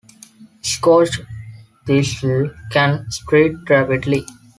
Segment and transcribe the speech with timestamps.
[0.63, 1.19] Scotch
[1.85, 4.25] thistle can spread rapidly.